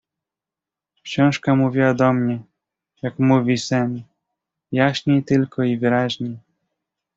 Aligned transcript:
"Książka 1.03 1.55
mówiła 1.55 1.93
do 1.93 2.13
mnie, 2.13 2.39
jak 3.01 3.19
mówi 3.19 3.57
sen, 3.57 4.03
jaśniej 4.71 5.23
tylko 5.23 5.63
i 5.63 5.77
wyraźniej." 5.77 6.37